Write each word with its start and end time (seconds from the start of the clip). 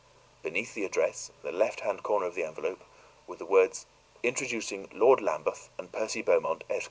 Beneath 0.41 0.73
the 0.73 0.83
address, 0.83 1.29
in 1.29 1.35
the 1.45 1.55
left 1.55 1.81
hand 1.81 2.01
corner 2.01 2.25
of 2.25 2.33
the 2.33 2.43
envelope, 2.43 2.79
were 3.27 3.35
the 3.35 3.45
words, 3.45 3.85
"Introducing 4.23 4.89
Lord 4.91 5.21
Lambeth 5.21 5.69
and 5.77 5.91
Percy 5.91 6.23
Beaumont, 6.23 6.63
Esq." 6.71 6.79